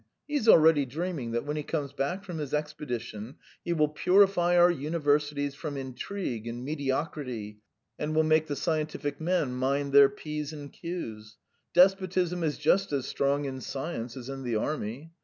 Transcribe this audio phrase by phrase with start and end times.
[0.27, 4.57] He is already dreaming that when he comes back from his expedition he will purify
[4.57, 7.59] our universities from intrigue and mediocrity,
[7.99, 11.37] and will make the scientific men mind their p's and q's.
[11.75, 15.11] Despotism is just as strong in science as in the army.